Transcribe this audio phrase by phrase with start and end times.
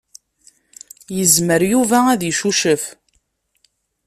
[1.15, 2.83] Yezmer Yuba ad icucef.